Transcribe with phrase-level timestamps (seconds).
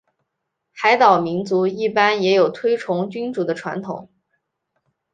[0.71, 4.09] 海岛民族一般也有尊崇君主的传统。